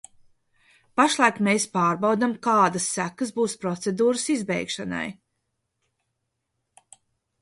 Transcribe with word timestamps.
Pašlaik 0.99 1.35
mēs 1.47 1.67
pārbaudām, 1.75 2.33
kādas 2.49 2.87
sekas 2.95 3.35
būs 3.37 3.55
procedūras 3.65 4.27
izbeigšanai. 4.37 5.05